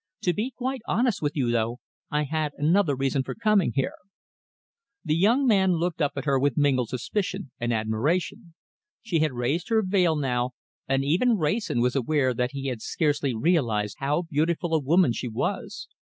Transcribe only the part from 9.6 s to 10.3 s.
her veil